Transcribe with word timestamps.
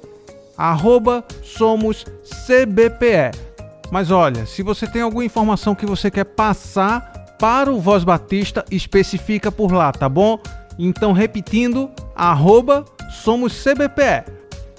arroba 0.57 1.23
somos 1.43 2.05
CBPE. 2.23 3.31
Mas 3.91 4.11
olha, 4.11 4.45
se 4.45 4.63
você 4.63 4.87
tem 4.87 5.01
alguma 5.01 5.25
informação 5.25 5.75
que 5.75 5.85
você 5.85 6.09
quer 6.09 6.25
passar 6.25 7.35
para 7.39 7.71
o 7.71 7.79
Voz 7.79 8.03
Batista, 8.03 8.65
especifica 8.71 9.51
por 9.51 9.71
lá, 9.71 9.91
tá 9.91 10.09
bom? 10.09 10.39
Então, 10.77 11.13
repetindo, 11.13 11.89
arroba 12.15 12.85
somos 13.23 13.63
CBPE. 13.63 14.33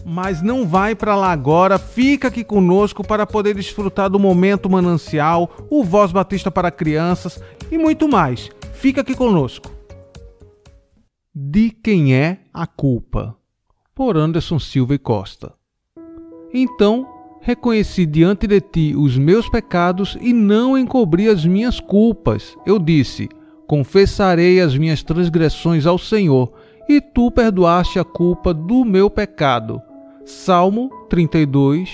Mas 0.04 0.40
não 0.40 0.66
vai 0.66 0.94
para 0.94 1.16
lá 1.16 1.32
agora, 1.32 1.78
fica 1.78 2.28
aqui 2.28 2.44
conosco 2.44 3.02
para 3.02 3.26
poder 3.26 3.54
desfrutar 3.54 4.08
do 4.08 4.20
momento 4.20 4.70
manancial, 4.70 5.50
o 5.68 5.82
Voz 5.82 6.12
Batista 6.12 6.48
para 6.48 6.70
crianças 6.70 7.42
e 7.72 7.76
muito 7.76 8.08
mais. 8.08 8.50
Fica 8.74 9.00
aqui 9.00 9.16
conosco. 9.16 9.72
De 11.34 11.70
quem 11.70 12.14
é 12.14 12.38
a 12.54 12.66
culpa? 12.66 13.36
Por 13.94 14.16
Anderson 14.16 14.58
Silva 14.58 14.94
e 14.94 14.98
Costa. 14.98 15.52
Então 16.54 17.06
reconheci 17.40 18.06
diante 18.06 18.46
de 18.46 18.60
ti 18.60 18.94
os 18.96 19.18
meus 19.18 19.48
pecados 19.48 20.16
e 20.20 20.32
não 20.32 20.78
encobri 20.78 21.28
as 21.28 21.44
minhas 21.44 21.80
culpas. 21.80 22.56
Eu 22.64 22.78
disse: 22.78 23.28
Confessarei 23.66 24.60
as 24.60 24.76
minhas 24.76 25.02
transgressões 25.02 25.86
ao 25.86 25.98
Senhor 25.98 26.52
e 26.88 27.00
tu 27.00 27.30
perdoaste 27.30 27.98
a 27.98 28.04
culpa 28.04 28.54
do 28.54 28.84
meu 28.84 29.10
pecado. 29.10 29.82
Salmo 30.24 30.88
32, 31.08 31.90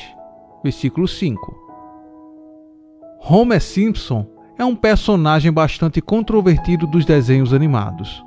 versículo 0.63 1.09
5. 1.09 1.55
Homer 3.21 3.61
Simpson 3.61 4.27
é 4.59 4.65
um 4.65 4.77
personagem 4.77 5.53
bastante 5.53 6.01
controvertido 6.01 6.87
dos 6.87 7.05
desenhos 7.05 7.55
animados. 7.55 8.23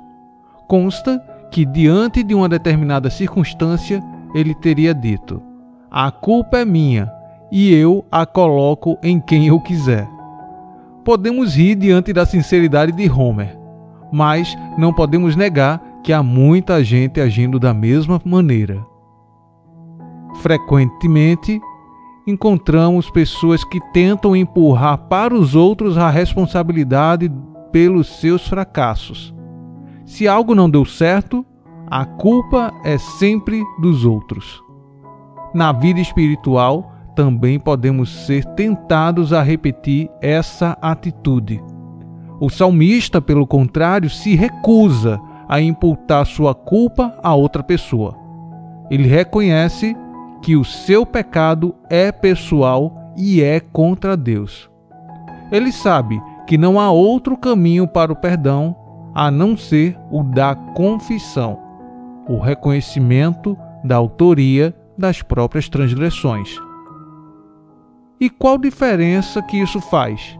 Consta 0.66 1.18
que, 1.50 1.64
diante 1.64 2.22
de 2.22 2.34
uma 2.34 2.48
determinada 2.48 3.10
circunstância, 3.10 4.02
ele 4.34 4.54
teria 4.54 4.92
dito: 4.92 5.40
A 5.90 6.10
culpa 6.10 6.58
é 6.58 6.64
minha 6.64 7.10
e 7.52 7.72
eu 7.72 8.04
a 8.10 8.26
coloco 8.26 8.98
em 9.02 9.20
quem 9.20 9.46
eu 9.46 9.60
quiser. 9.60 10.15
Podemos 11.06 11.54
rir 11.54 11.76
diante 11.76 12.12
da 12.12 12.26
sinceridade 12.26 12.90
de 12.90 13.08
Homer, 13.08 13.56
mas 14.12 14.58
não 14.76 14.92
podemos 14.92 15.36
negar 15.36 15.80
que 16.02 16.12
há 16.12 16.20
muita 16.20 16.82
gente 16.82 17.20
agindo 17.20 17.60
da 17.60 17.72
mesma 17.72 18.20
maneira. 18.24 18.84
Frequentemente, 20.42 21.60
encontramos 22.26 23.08
pessoas 23.08 23.62
que 23.62 23.80
tentam 23.92 24.34
empurrar 24.34 24.98
para 24.98 25.32
os 25.32 25.54
outros 25.54 25.96
a 25.96 26.10
responsabilidade 26.10 27.32
pelos 27.70 28.08
seus 28.18 28.48
fracassos. 28.48 29.32
Se 30.04 30.26
algo 30.26 30.56
não 30.56 30.68
deu 30.68 30.84
certo, 30.84 31.46
a 31.88 32.04
culpa 32.04 32.74
é 32.82 32.98
sempre 32.98 33.62
dos 33.80 34.04
outros. 34.04 34.60
Na 35.54 35.70
vida 35.70 36.00
espiritual, 36.00 36.95
também 37.16 37.58
podemos 37.58 38.26
ser 38.26 38.44
tentados 38.44 39.32
a 39.32 39.42
repetir 39.42 40.10
essa 40.20 40.76
atitude. 40.82 41.60
O 42.38 42.50
salmista, 42.50 43.22
pelo 43.22 43.46
contrário, 43.46 44.10
se 44.10 44.36
recusa 44.36 45.18
a 45.48 45.58
imputar 45.58 46.26
sua 46.26 46.54
culpa 46.54 47.18
a 47.22 47.34
outra 47.34 47.62
pessoa. 47.62 48.14
Ele 48.90 49.08
reconhece 49.08 49.96
que 50.42 50.54
o 50.54 50.64
seu 50.64 51.06
pecado 51.06 51.74
é 51.88 52.12
pessoal 52.12 52.92
e 53.16 53.42
é 53.42 53.58
contra 53.60 54.16
Deus. 54.16 54.70
Ele 55.50 55.72
sabe 55.72 56.20
que 56.46 56.58
não 56.58 56.78
há 56.78 56.90
outro 56.90 57.36
caminho 57.36 57.88
para 57.88 58.12
o 58.12 58.16
perdão 58.16 58.76
a 59.14 59.30
não 59.30 59.56
ser 59.56 59.98
o 60.10 60.22
da 60.22 60.54
confissão, 60.54 61.58
o 62.28 62.38
reconhecimento 62.38 63.56
da 63.82 63.96
autoria 63.96 64.74
das 64.98 65.22
próprias 65.22 65.68
transgressões. 65.70 66.65
E 68.20 68.30
qual 68.30 68.56
diferença 68.56 69.42
que 69.42 69.58
isso 69.58 69.80
faz? 69.80 70.38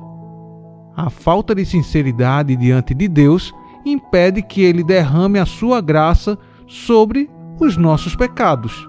A 0.96 1.10
falta 1.10 1.54
de 1.54 1.64
sinceridade 1.64 2.56
diante 2.56 2.94
de 2.94 3.06
Deus 3.06 3.52
impede 3.84 4.42
que 4.42 4.62
ele 4.62 4.82
derrame 4.82 5.38
a 5.38 5.44
sua 5.44 5.80
graça 5.80 6.38
sobre 6.66 7.30
os 7.60 7.76
nossos 7.76 8.16
pecados. 8.16 8.88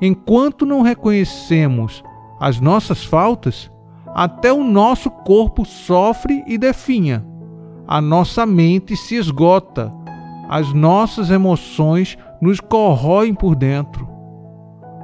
Enquanto 0.00 0.66
não 0.66 0.82
reconhecemos 0.82 2.02
as 2.40 2.58
nossas 2.58 3.04
faltas, 3.04 3.70
até 4.14 4.52
o 4.52 4.64
nosso 4.64 5.08
corpo 5.10 5.64
sofre 5.64 6.42
e 6.46 6.58
definha. 6.58 7.24
A 7.86 8.00
nossa 8.00 8.44
mente 8.44 8.96
se 8.96 9.14
esgota, 9.14 9.92
as 10.48 10.72
nossas 10.72 11.30
emoções 11.30 12.18
nos 12.40 12.58
corroem 12.58 13.34
por 13.34 13.54
dentro. 13.54 14.08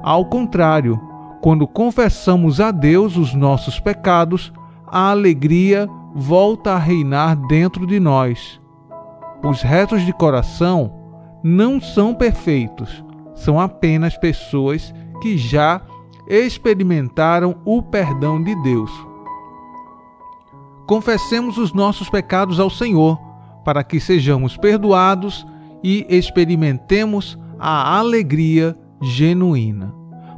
Ao 0.03 0.25
contrário, 0.25 0.99
quando 1.41 1.67
confessamos 1.67 2.59
a 2.59 2.71
Deus 2.71 3.15
os 3.17 3.33
nossos 3.33 3.79
pecados, 3.79 4.51
a 4.87 5.11
alegria 5.11 5.87
volta 6.15 6.73
a 6.73 6.77
reinar 6.77 7.35
dentro 7.47 7.85
de 7.85 7.99
nós 7.99 8.59
os 9.43 9.61
retos 9.61 10.05
de 10.05 10.11
coração 10.13 10.91
não 11.43 11.79
são 11.79 12.13
perfeitos, 12.13 13.03
são 13.35 13.59
apenas 13.59 14.17
pessoas 14.17 14.93
que 15.21 15.37
já 15.37 15.81
experimentaram 16.27 17.55
o 17.63 17.81
perdão 17.81 18.41
de 18.41 18.55
Deus. 18.63 18.91
Confessemos 20.87 21.57
os 21.57 21.73
nossos 21.73 22.09
pecados 22.09 22.59
ao 22.59 22.69
Senhor, 22.69 23.17
para 23.63 23.83
que 23.83 23.99
sejamos 23.99 24.57
perdoados 24.57 25.45
e 25.83 26.05
experimentemos 26.09 27.37
a 27.59 27.97
alegria 27.97 28.77
genuína. 29.01 29.96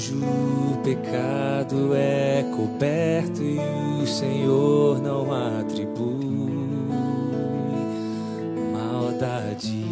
cujo 0.00 0.80
pecado 0.82 1.94
é 1.94 2.42
coberto 2.56 3.42
e 3.42 3.58
o 4.02 4.06
Senhor 4.06 4.98
não 5.02 5.30
atribui 5.30 6.88
maldade. 8.72 9.84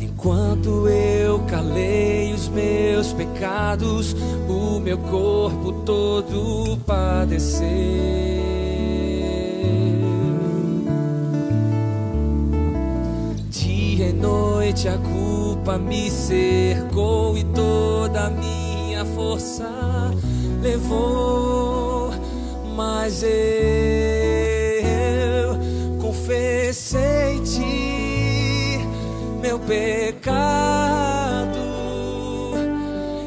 Enquanto 0.00 0.88
eu 0.88 1.38
calei 1.46 2.32
os 2.32 2.48
meus 2.48 3.12
pecados, 3.12 4.16
o 4.48 4.80
meu 4.80 4.98
corpo 4.98 5.72
todo 5.84 6.78
padeceu. 6.84 8.40
noite 14.70 14.88
a 14.88 14.96
culpa 14.98 15.76
me 15.78 16.08
cercou 16.10 16.79
e 17.36 17.44
toda 17.54 18.26
a 18.26 18.30
minha 18.30 19.04
força 19.04 19.70
levou, 20.60 22.10
mas 22.74 23.22
eu 23.22 23.30
confessei-te 26.00 27.60
meu 29.40 29.60
pecado 29.60 31.60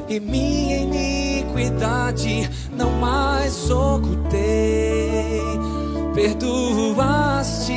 e 0.10 0.20
minha 0.20 0.80
iniquidade 0.80 2.50
não 2.78 2.92
mais 3.00 3.70
ocultei. 3.70 5.42
Perdoaste 6.14 7.72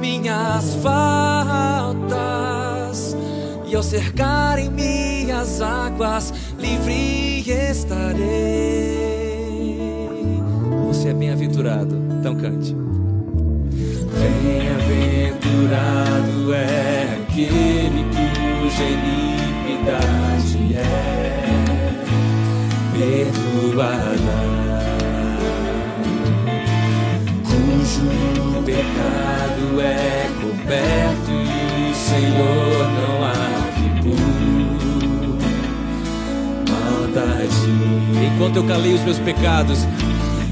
minhas 0.00 0.74
faltas 0.82 1.12
e 1.12 1.15
ao 3.76 3.82
cercarem 3.82 4.70
minhas 4.70 5.60
águas 5.60 6.32
livre 6.58 7.44
estarei. 7.46 8.16
Você 10.86 11.10
é 11.10 11.14
bem-aventurado, 11.14 11.94
então 12.18 12.34
cante. 12.36 12.74
Bem-aventurado 14.14 16.54
é 16.54 17.18
aquele 17.22 18.06
cuja 18.10 18.82
iniquidade 18.82 20.74
é 20.74 21.42
perdoada, 23.72 24.36
cujo 27.44 28.08
pecado 28.64 29.80
é 29.82 30.30
coberto 30.40 31.30
e 31.30 31.90
o 31.90 31.94
Senhor 31.94 32.90
não 32.92 33.24
atribui 33.24 33.45
maldade. 37.26 37.48
Enquanto 38.34 38.56
eu 38.56 38.64
calei 38.64 38.94
os 38.94 39.00
meus 39.02 39.18
pecados, 39.18 39.86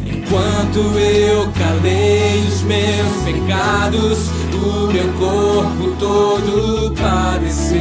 enquanto 0.05 0.79
eu 0.99 1.49
calei 1.53 2.45
os 2.47 2.63
meus 2.63 3.13
pecados, 3.25 4.31
o 4.53 4.93
meu 4.93 5.13
corpo 5.15 5.97
todo 5.99 6.95
padeceu. 6.95 7.81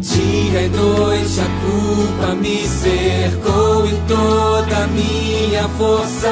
Dia 0.00 0.62
e 0.62 0.68
noite 0.68 1.40
a 1.40 1.48
culpa 1.64 2.34
me 2.34 2.66
cercou 2.66 3.86
e 3.86 3.94
toda 4.08 4.84
a 4.84 4.86
minha 4.88 5.68
força 5.70 6.30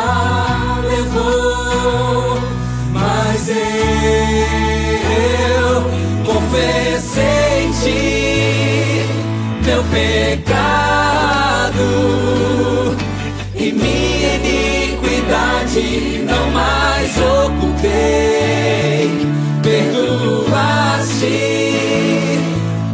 levou. 0.82 1.49
Pecado 10.36 11.82
e 13.56 13.72
minha 13.72 14.36
iniquidade 14.36 16.24
não 16.24 16.50
mais 16.52 17.10
ocultei. 17.18 19.10
Perdoaste 19.62 21.26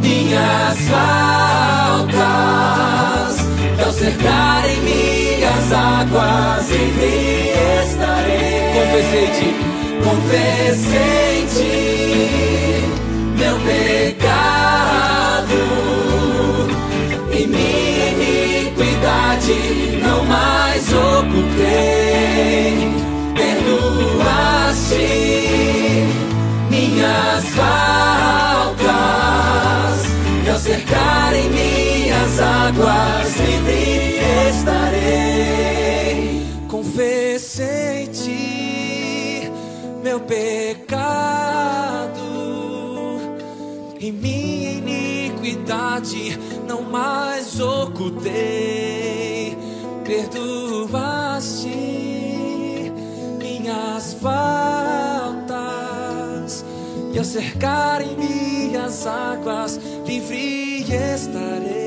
minhas 0.01 0.77
faltas, 0.89 2.17
e 3.77 3.81
ao 3.83 3.91
cercarem 3.91 4.81
minhas 4.81 5.71
águas, 5.71 6.69
livre 6.71 7.51
estarei. 7.83 8.73
Confessei-te, 8.73 9.49
confessei-te 10.03 11.86
não 20.01 20.25
mais 20.25 20.91
ocultei. 20.93 22.91
Perdoaste 23.35 25.07
minhas 26.69 27.45
faltas 27.55 28.77
e 30.45 30.49
ao 30.49 30.59
cercarem 30.59 31.49
minhas 31.49 32.39
águas 32.39 33.37
livre 33.39 34.19
estarei. 34.49 36.45
Confessei-te 36.67 38.31
meu 40.03 40.19
pecado 40.19 40.87
e 43.99 44.11
minha 44.11 44.71
iniquidade 44.71 46.37
não 46.67 46.81
mais 46.81 47.59
ocultei. 47.59 49.06
Perdoaste 50.17 51.69
minhas 53.37 54.15
faltas 54.15 55.45
e 57.13 57.19
ao 57.19 57.23
cercarem 57.23 58.17
minhas 58.17 59.05
águas, 59.05 59.79
livre 60.07 60.81
estarei. 60.89 61.77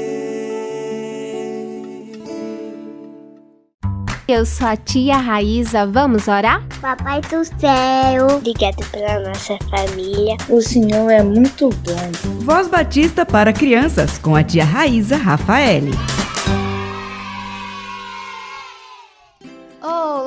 Eu 4.29 4.47
sou 4.47 4.69
a 4.69 4.77
tia 4.77 5.17
Raíza, 5.17 5.85
vamos 5.89 6.29
orar? 6.29 6.63
Papai 6.81 7.21
do 7.23 7.45
céu, 7.45 8.29
obrigado 8.37 8.89
pela 8.93 9.29
nossa 9.29 9.59
família. 9.69 10.37
O 10.49 10.61
Senhor 10.61 11.11
é 11.11 11.25
muito 11.25 11.69
bom. 11.69 12.13
Voz 12.45 12.69
Batista 12.69 13.27
para 13.27 13.53
crianças 13.53 14.19
com 14.19 14.37
a 14.37 14.45
tia 14.45 14.65
Raíza 14.65 15.17
Rafaele. 15.17 15.91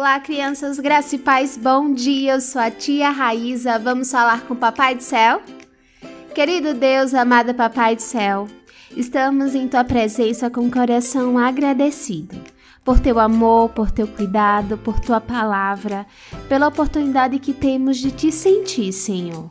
Olá, 0.03 0.19
crianças, 0.19 0.81
graça 0.81 1.15
e 1.15 1.17
paz, 1.17 1.55
bom 1.55 1.93
dia. 1.93 2.33
Eu 2.33 2.41
sou 2.41 2.61
a 2.61 2.69
tia 2.69 3.09
Raíza. 3.09 3.79
Vamos 3.79 4.11
falar 4.11 4.41
com 4.41 4.53
o 4.53 4.57
Papai 4.57 4.95
do 4.95 5.01
Céu? 5.01 5.41
Querido 6.35 6.73
Deus, 6.73 7.13
amado 7.13 7.53
Papai 7.53 7.95
do 7.95 8.01
Céu, 8.01 8.49
estamos 8.97 9.55
em 9.55 9.65
tua 9.65 9.85
presença 9.85 10.49
com 10.49 10.67
o 10.67 10.69
coração 10.69 11.37
agradecido 11.37 12.35
por 12.83 12.99
teu 12.99 13.17
amor, 13.17 13.69
por 13.69 13.91
teu 13.91 14.05
cuidado, 14.05 14.77
por 14.77 14.99
tua 14.99 15.21
palavra, 15.21 16.05
pela 16.49 16.67
oportunidade 16.67 17.39
que 17.39 17.53
temos 17.53 17.97
de 17.97 18.11
te 18.11 18.29
sentir, 18.29 18.91
Senhor. 18.91 19.49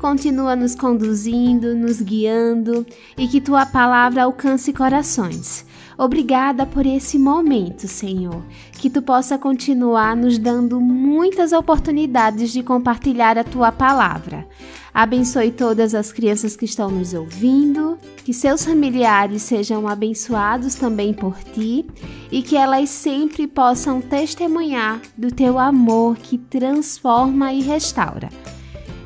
Continua 0.00 0.56
nos 0.56 0.74
conduzindo, 0.74 1.76
nos 1.76 2.02
guiando 2.02 2.84
e 3.16 3.28
que 3.28 3.40
tua 3.40 3.64
palavra 3.64 4.24
alcance 4.24 4.72
corações. 4.72 5.64
Obrigada 5.96 6.66
por 6.66 6.86
esse 6.86 7.18
momento, 7.18 7.86
Senhor. 7.86 8.42
Que 8.72 8.90
tu 8.90 9.02
possa 9.02 9.38
continuar 9.38 10.16
nos 10.16 10.38
dando 10.38 10.80
muitas 10.80 11.52
oportunidades 11.52 12.52
de 12.52 12.62
compartilhar 12.62 13.38
a 13.38 13.44
tua 13.44 13.70
palavra. 13.70 14.46
Abençoe 14.94 15.50
todas 15.50 15.94
as 15.94 16.12
crianças 16.12 16.54
que 16.54 16.66
estão 16.66 16.90
nos 16.90 17.14
ouvindo, 17.14 17.96
que 18.24 18.34
seus 18.34 18.64
familiares 18.64 19.40
sejam 19.42 19.88
abençoados 19.88 20.74
também 20.74 21.14
por 21.14 21.34
ti 21.38 21.86
e 22.30 22.42
que 22.42 22.56
elas 22.56 22.90
sempre 22.90 23.46
possam 23.46 24.02
testemunhar 24.02 25.00
do 25.16 25.30
teu 25.30 25.58
amor 25.58 26.16
que 26.16 26.36
transforma 26.36 27.54
e 27.54 27.62
restaura. 27.62 28.28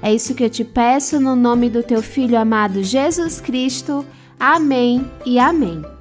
É 0.03 0.13
isso 0.13 0.35
que 0.35 0.45
eu 0.45 0.51
te 0.51 0.65
peço 0.65 1.21
no 1.21 1.37
nome 1.37 1.71
do 1.71 1.83
teu 1.83 2.03
filho 2.03 2.39
amado 2.39 2.83
Jesus 2.83 3.41
Cristo. 3.41 4.05
Amém 4.39 5.09
e 5.25 5.39
amém. 5.39 5.96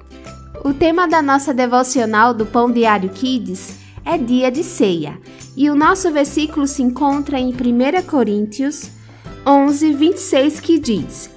O 0.64 0.72
tema 0.74 1.06
da 1.06 1.22
nossa 1.22 1.54
devocional 1.54 2.34
do 2.34 2.44
Pão 2.44 2.70
Diário 2.70 3.10
Kids 3.10 3.74
é 4.04 4.18
dia 4.18 4.50
de 4.50 4.64
ceia, 4.64 5.18
e 5.56 5.70
o 5.70 5.74
nosso 5.74 6.10
versículo 6.10 6.66
se 6.66 6.82
encontra 6.82 7.38
em 7.38 7.50
1 7.50 8.02
Coríntios 8.06 8.90
11, 9.46 9.92
26, 9.92 10.60
que 10.60 10.78
diz: 10.78 11.30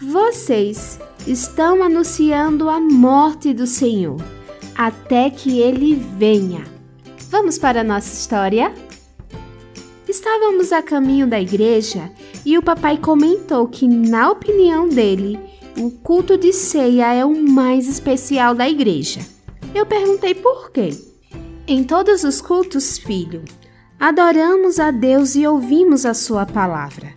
Vocês 0.00 0.98
estão 1.26 1.82
anunciando 1.82 2.68
a 2.68 2.80
morte 2.80 3.54
do 3.54 3.66
Senhor, 3.66 4.20
até 4.76 5.30
que 5.30 5.60
ele 5.60 5.94
venha. 5.94 6.64
Vamos 7.30 7.58
para 7.58 7.80
a 7.80 7.84
nossa 7.84 8.12
história? 8.12 8.72
Estávamos 10.08 10.70
a 10.72 10.82
caminho 10.82 11.26
da 11.26 11.40
igreja 11.40 12.10
e 12.44 12.58
o 12.58 12.62
papai 12.62 12.98
comentou 12.98 13.66
que, 13.66 13.88
na 13.88 14.30
opinião 14.30 14.88
dele, 14.88 15.38
o 15.76 15.90
culto 15.90 16.38
de 16.38 16.52
ceia 16.52 17.12
é 17.12 17.24
o 17.24 17.34
mais 17.34 17.88
especial 17.88 18.54
da 18.54 18.68
igreja. 18.68 19.20
Eu 19.74 19.84
perguntei 19.84 20.34
por 20.34 20.70
quê. 20.70 20.90
Em 21.66 21.82
todos 21.82 22.22
os 22.22 22.40
cultos, 22.40 22.98
filho, 22.98 23.42
adoramos 23.98 24.78
a 24.78 24.90
Deus 24.90 25.34
e 25.34 25.46
ouvimos 25.46 26.06
a 26.06 26.14
sua 26.14 26.46
palavra. 26.46 27.12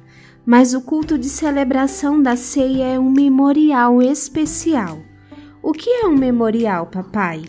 mas 0.47 0.73
o 0.73 0.79
culto 0.79 1.17
de 1.17 1.27
celebração 1.27 2.23
da 2.23 2.37
ceia 2.37 2.85
é 2.85 2.97
um 2.97 3.11
memorial 3.11 4.01
especial. 4.01 4.97
O 5.61 5.73
que 5.73 5.89
é 5.89 6.07
um 6.07 6.15
memorial, 6.15 6.85
papai? 6.85 7.43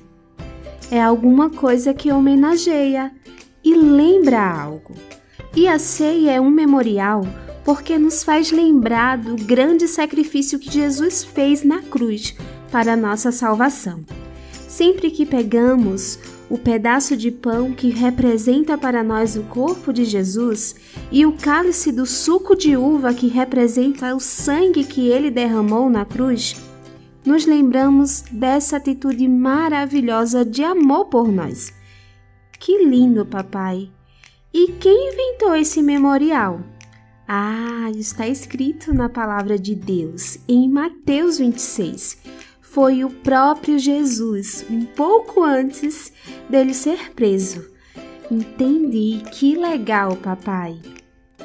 É 0.90 1.00
alguma 1.00 1.48
coisa 1.48 1.94
que 1.94 2.10
homenageia 2.10 3.12
e 3.62 3.72
lembra 3.72 4.44
algo. 4.44 4.94
E 5.54 5.68
a 5.68 5.78
ceia 5.78 6.32
é 6.32 6.40
um 6.40 6.50
memorial 6.50 7.22
porque 7.68 7.98
nos 7.98 8.24
faz 8.24 8.50
lembrar 8.50 9.18
do 9.18 9.36
grande 9.36 9.86
sacrifício 9.86 10.58
que 10.58 10.72
Jesus 10.72 11.22
fez 11.22 11.62
na 11.62 11.82
cruz 11.82 12.34
para 12.72 12.94
a 12.94 12.96
nossa 12.96 13.30
salvação. 13.30 14.06
Sempre 14.66 15.10
que 15.10 15.26
pegamos 15.26 16.18
o 16.48 16.56
pedaço 16.56 17.14
de 17.14 17.30
pão 17.30 17.74
que 17.74 17.90
representa 17.90 18.78
para 18.78 19.04
nós 19.04 19.36
o 19.36 19.42
corpo 19.42 19.92
de 19.92 20.06
Jesus 20.06 20.76
e 21.12 21.26
o 21.26 21.32
cálice 21.32 21.92
do 21.92 22.06
suco 22.06 22.56
de 22.56 22.74
uva 22.74 23.12
que 23.12 23.26
representa 23.26 24.16
o 24.16 24.18
sangue 24.18 24.82
que 24.82 25.06
ele 25.06 25.30
derramou 25.30 25.90
na 25.90 26.06
cruz, 26.06 26.56
nos 27.22 27.44
lembramos 27.44 28.22
dessa 28.32 28.78
atitude 28.78 29.28
maravilhosa 29.28 30.42
de 30.42 30.64
amor 30.64 31.04
por 31.08 31.30
nós. 31.30 31.70
Que 32.58 32.82
lindo, 32.82 33.26
papai! 33.26 33.90
E 34.54 34.68
quem 34.80 35.12
inventou 35.12 35.54
esse 35.54 35.82
memorial? 35.82 36.62
Ah, 37.30 37.90
está 37.94 38.26
escrito 38.26 38.94
na 38.94 39.06
palavra 39.06 39.58
de 39.58 39.74
Deus, 39.74 40.38
em 40.48 40.66
Mateus 40.66 41.36
26. 41.36 42.16
Foi 42.62 43.04
o 43.04 43.10
próprio 43.10 43.78
Jesus, 43.78 44.64
um 44.70 44.86
pouco 44.86 45.44
antes 45.44 46.10
dele 46.48 46.72
ser 46.72 47.12
preso. 47.12 47.70
Entendi, 48.30 49.22
que 49.30 49.54
legal, 49.54 50.16
papai. 50.16 50.80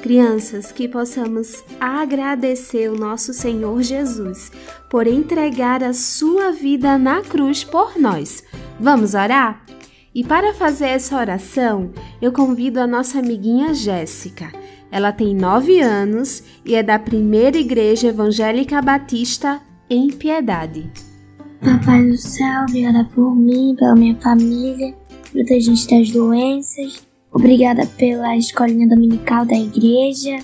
Crianças, 0.00 0.72
que 0.72 0.88
possamos 0.88 1.62
agradecer 1.78 2.90
o 2.90 2.96
nosso 2.96 3.34
Senhor 3.34 3.82
Jesus 3.82 4.50
por 4.88 5.06
entregar 5.06 5.84
a 5.84 5.92
sua 5.92 6.50
vida 6.50 6.96
na 6.96 7.20
cruz 7.20 7.62
por 7.62 7.98
nós. 7.98 8.42
Vamos 8.80 9.12
orar? 9.12 9.66
E 10.14 10.24
para 10.24 10.54
fazer 10.54 10.86
essa 10.86 11.18
oração, 11.18 11.92
eu 12.22 12.32
convido 12.32 12.80
a 12.80 12.86
nossa 12.86 13.18
amiguinha 13.18 13.74
Jéssica. 13.74 14.63
Ela 14.94 15.10
tem 15.10 15.34
nove 15.34 15.80
anos 15.80 16.44
e 16.64 16.76
é 16.76 16.80
da 16.80 17.00
primeira 17.00 17.58
igreja 17.58 18.10
evangélica 18.10 18.80
batista 18.80 19.60
em 19.90 20.06
Piedade. 20.06 20.88
Papai 21.60 22.06
do 22.06 22.16
céu, 22.16 22.62
obrigada 22.68 23.04
por 23.12 23.34
mim, 23.34 23.74
pela 23.76 23.96
minha 23.96 24.14
família, 24.20 24.94
proteger 25.32 25.56
a 25.56 25.60
gente 25.60 25.88
das 25.88 26.10
doenças. 26.12 27.04
Obrigada 27.32 27.84
pela 27.98 28.36
escolinha 28.36 28.86
dominical 28.86 29.44
da 29.44 29.56
igreja, 29.56 30.38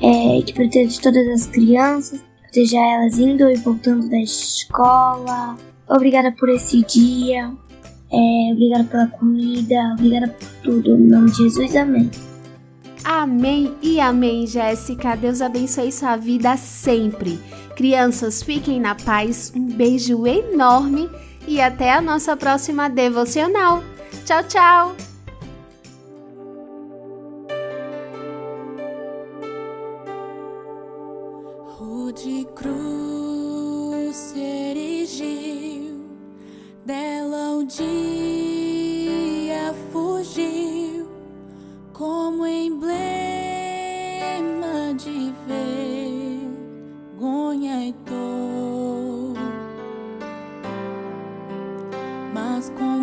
é, 0.00 0.40
que 0.42 0.52
protege 0.52 1.00
todas 1.00 1.26
as 1.26 1.46
crianças, 1.48 2.24
proteja 2.40 2.78
elas 2.78 3.18
indo 3.18 3.50
e 3.50 3.56
voltando 3.56 4.08
da 4.08 4.18
escola. 4.20 5.56
Obrigada 5.88 6.30
por 6.30 6.48
esse 6.50 6.84
dia, 6.84 7.50
é, 8.12 8.52
obrigada 8.52 8.84
pela 8.84 9.08
comida, 9.08 9.74
obrigada 9.94 10.28
por 10.28 10.48
tudo. 10.62 10.96
Em 10.96 11.08
nome 11.08 11.32
de 11.32 11.38
Jesus, 11.38 11.74
amém. 11.74 12.08
Amém 13.04 13.74
e 13.82 14.00
amém, 14.00 14.46
Jéssica. 14.46 15.16
Deus 15.16 15.40
abençoe 15.40 15.90
sua 15.90 16.16
vida 16.16 16.56
sempre. 16.56 17.38
Crianças, 17.76 18.42
fiquem 18.42 18.80
na 18.80 18.94
paz. 18.94 19.52
Um 19.54 19.66
beijo 19.66 20.26
enorme 20.26 21.10
e 21.46 21.60
até 21.60 21.92
a 21.92 22.00
nossa 22.00 22.36
próxima 22.36 22.88
devocional. 22.88 23.82
Tchau, 24.24 24.42
tchau. 24.44 25.11
Mas 52.62 52.70
contemplo 52.70 53.01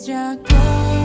Desde 0.00 0.14
a 0.14 0.99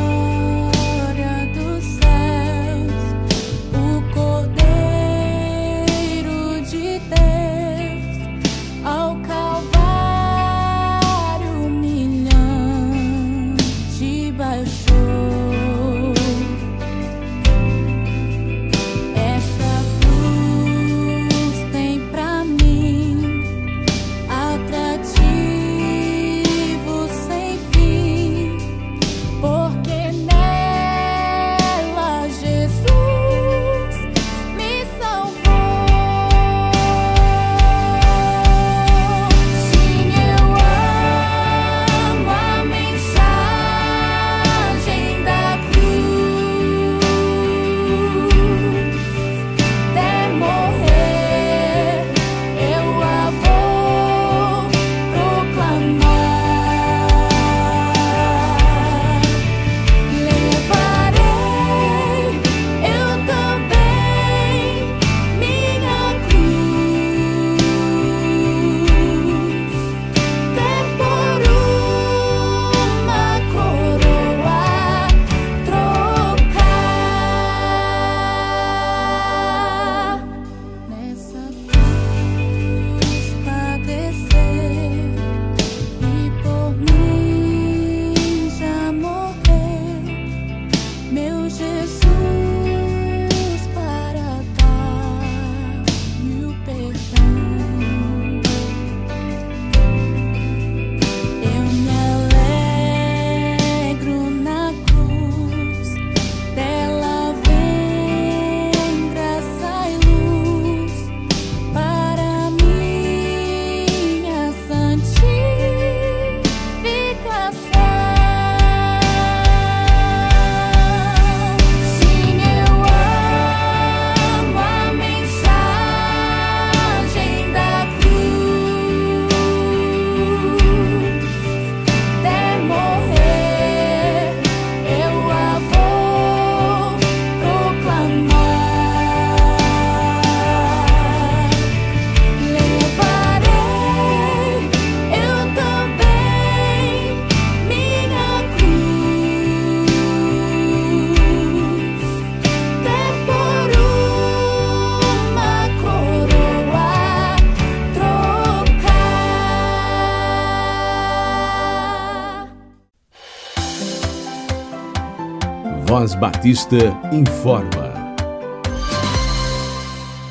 Voz 165.88 166.15
Batista 166.15 166.77
informa. 167.13 167.94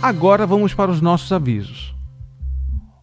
Agora 0.03 0.49
vamos 0.49 0.75
para 0.75 0.91
os 0.91 1.01
nossos 1.01 1.31
avisos. 1.31 1.95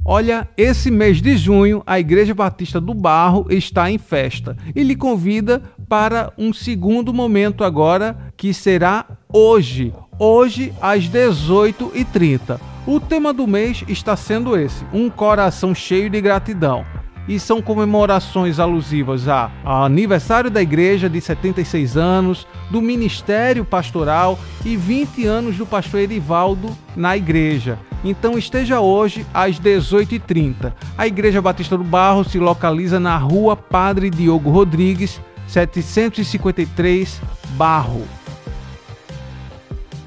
Olha, 0.03 0.49
esse 0.57 0.91
mês 0.91 1.21
de 1.21 1.37
junho 1.37 1.81
a 1.85 1.97
Igreja 1.97 2.35
Batista 2.35 2.81
do 2.81 2.93
Barro 2.93 3.45
está 3.49 3.89
em 3.89 3.97
festa 3.97 4.57
e 4.75 4.83
lhe 4.83 4.97
convida 4.97 5.63
para 5.87 6.33
um 6.37 6.51
segundo 6.51 7.13
momento 7.13 7.63
agora, 7.63 8.17
que 8.35 8.53
será 8.53 9.05
hoje, 9.31 9.93
hoje 10.19 10.73
às 10.81 11.05
18h30. 11.05 12.59
O 12.85 12.99
tema 12.99 13.31
do 13.31 13.47
mês 13.47 13.81
está 13.87 14.17
sendo 14.17 14.57
esse: 14.57 14.83
um 14.91 15.09
coração 15.09 15.73
cheio 15.73 16.09
de 16.09 16.19
gratidão 16.19 16.85
e 17.27 17.39
são 17.39 17.61
comemorações 17.61 18.59
alusivas 18.59 19.27
a, 19.27 19.51
ao 19.63 19.85
aniversário 19.85 20.49
da 20.49 20.61
igreja 20.61 21.09
de 21.09 21.19
76 21.21 21.97
anos, 21.97 22.47
do 22.69 22.81
ministério 22.81 23.63
pastoral 23.63 24.39
e 24.65 24.75
20 24.75 25.25
anos 25.25 25.57
do 25.57 25.65
pastor 25.65 26.01
Erivaldo 26.01 26.75
na 26.95 27.15
igreja. 27.15 27.77
Então 28.03 28.37
esteja 28.37 28.79
hoje 28.79 29.25
às 29.33 29.59
18h30. 29.59 30.73
A 30.97 31.05
Igreja 31.05 31.41
Batista 31.41 31.77
do 31.77 31.83
Barro 31.83 32.23
se 32.23 32.39
localiza 32.39 32.99
na 32.99 33.17
rua 33.17 33.55
Padre 33.55 34.09
Diogo 34.09 34.49
Rodrigues, 34.49 35.21
753 35.47 37.21
Barro. 37.55 38.20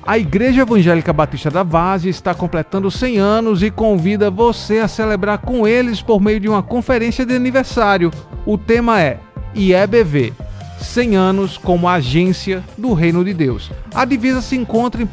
A 0.06 0.18
Igreja 0.18 0.60
Evangélica 0.60 1.14
Batista 1.14 1.50
da 1.50 1.62
Vase 1.62 2.10
está 2.10 2.34
completando 2.34 2.90
100 2.90 3.18
anos 3.18 3.62
e 3.62 3.70
convida 3.70 4.30
você 4.30 4.80
a 4.80 4.88
celebrar 4.88 5.38
com 5.38 5.66
eles 5.66 6.02
por 6.02 6.20
meio 6.20 6.38
de 6.38 6.46
uma 6.46 6.62
conferência 6.62 7.24
de 7.24 7.34
aniversário. 7.34 8.10
O 8.44 8.58
tema 8.58 9.00
é 9.00 9.18
IEBV 9.54 10.34
100 10.78 11.16
anos 11.16 11.56
como 11.56 11.88
agência 11.88 12.62
do 12.76 12.92
Reino 12.92 13.24
de 13.24 13.32
Deus. 13.32 13.70
A 13.94 14.04
divisa 14.04 14.42
se 14.42 14.54
encontra 14.54 15.00
em 15.00 15.06
1 15.06 15.08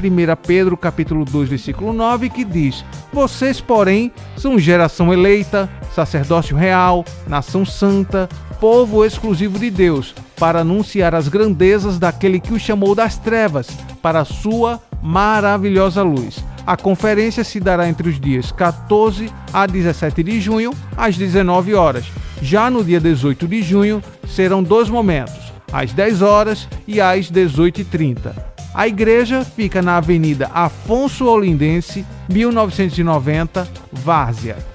Pedro 0.46 0.76
capítulo 0.76 1.24
2, 1.24 1.48
versículo 1.48 1.94
9, 1.94 2.30
que 2.30 2.44
diz: 2.44 2.84
Vocês, 3.14 3.62
porém, 3.62 4.12
são 4.36 4.60
geração 4.60 5.14
eleita, 5.14 5.70
sacerdócio 5.96 6.58
real, 6.58 7.06
nação 7.26 7.64
santa, 7.64 8.28
povo 8.62 9.04
exclusivo 9.04 9.58
de 9.58 9.72
Deus, 9.72 10.14
para 10.38 10.60
anunciar 10.60 11.16
as 11.16 11.28
grandezas 11.28 11.98
daquele 11.98 12.40
que 12.40 12.54
o 12.54 12.60
chamou 12.60 12.94
das 12.94 13.18
trevas 13.18 13.68
para 14.04 14.20
a 14.20 14.26
sua 14.26 14.80
maravilhosa 15.02 16.04
luz. 16.04 16.46
A 16.66 16.78
conferência 16.78 17.44
se 17.44 17.60
dará 17.60 17.90
entre 17.90 18.08
os 18.08 18.20
dias 18.20 18.52
14 18.52 19.34
a 19.52 19.66
17 19.66 20.22
de 20.22 20.40
junho, 20.40 20.72
às 20.96 21.18
19 21.18 21.74
horas. 21.74 22.06
Já 22.40 22.70
no 22.70 22.84
dia 22.84 23.00
18 23.00 23.48
de 23.48 23.64
junho, 23.64 24.04
serão 24.28 24.62
dois 24.62 24.88
momentos, 24.90 25.52
às 25.74 25.92
10 25.92 26.22
horas 26.22 26.68
e 26.88 27.02
às 27.02 27.32
18h30. 27.32 28.32
A 28.76 28.88
igreja 28.88 29.44
fica 29.44 29.82
na 29.82 29.98
Avenida 29.98 30.52
Afonso 30.54 31.26
Olindense, 31.26 32.06
1990, 32.30 33.68
Várzea 33.92 34.71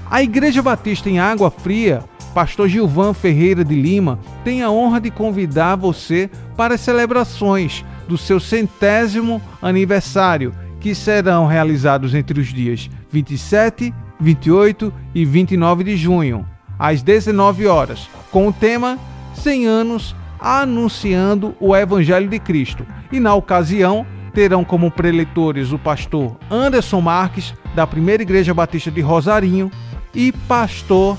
A 0.07 0.21
Igreja 0.21 0.61
Batista 0.61 1.09
em 1.09 1.19
Água 1.19 1.49
Fria 1.49 2.03
Pastor 2.37 2.69
Gilvan 2.69 3.15
Ferreira 3.15 3.65
de 3.65 3.73
Lima 3.73 4.19
tem 4.43 4.61
a 4.61 4.69
honra 4.69 5.01
de 5.01 5.09
convidar 5.09 5.75
você 5.75 6.29
para 6.55 6.75
as 6.75 6.81
celebrações 6.81 7.83
do 8.07 8.15
seu 8.15 8.39
centésimo 8.39 9.41
aniversário, 9.59 10.53
que 10.79 10.93
serão 10.93 11.47
realizados 11.47 12.13
entre 12.13 12.39
os 12.39 12.53
dias 12.53 12.91
27, 13.11 13.91
28 14.19 14.93
e 15.15 15.25
29 15.25 15.83
de 15.83 15.97
junho, 15.97 16.45
às 16.77 17.01
19 17.01 17.65
horas, 17.65 18.07
com 18.29 18.47
o 18.47 18.53
tema 18.53 18.99
100 19.33 19.65
anos 19.65 20.15
anunciando 20.39 21.55
o 21.59 21.75
Evangelho 21.75 22.29
de 22.29 22.37
Cristo. 22.37 22.85
E 23.11 23.19
na 23.19 23.33
ocasião, 23.33 24.05
terão 24.31 24.63
como 24.63 24.91
preletores 24.91 25.71
o 25.71 25.79
pastor 25.79 26.37
Anderson 26.51 27.01
Marques, 27.01 27.55
da 27.73 27.87
Primeira 27.87 28.21
Igreja 28.21 28.53
Batista 28.53 28.91
de 28.91 29.01
Rosarinho, 29.01 29.71
e 30.13 30.31
pastor 30.31 31.17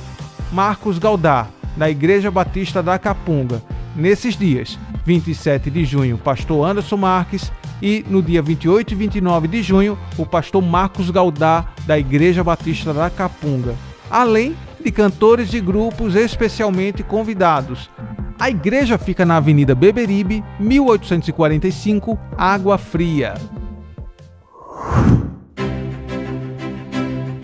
Marcos 0.52 0.98
Galdar, 0.98 1.50
da 1.76 1.90
Igreja 1.90 2.30
Batista 2.30 2.82
da 2.82 2.98
Capunga. 2.98 3.62
Nesses 3.94 4.37
dias, 4.37 4.78
27 5.04 5.70
de 5.70 5.84
junho, 5.84 6.18
pastor 6.18 6.68
Anderson 6.68 6.96
Marques 6.96 7.52
e 7.82 8.04
no 8.08 8.22
dia 8.22 8.42
28 8.42 8.92
e 8.92 8.94
29 8.94 9.48
de 9.48 9.62
junho, 9.62 9.98
o 10.16 10.26
pastor 10.26 10.62
Marcos 10.62 11.11
Galdar, 11.11 11.72
da 11.87 11.98
Igreja 11.98 12.42
Batista 12.42 12.92
da 12.92 13.11
Capunga. 13.11 13.74
Além 14.11 14.56
de 14.82 14.90
cantores 14.90 15.52
e 15.52 15.61
grupos 15.61 16.14
especialmente 16.14 17.02
convidados. 17.02 17.90
A 18.38 18.48
igreja 18.48 18.96
fica 18.96 19.24
na 19.26 19.37
Avenida 19.37 19.74
Beberibe, 19.74 20.44
1845, 20.61 22.16
Água 22.37 22.78
Fria. 22.78 23.34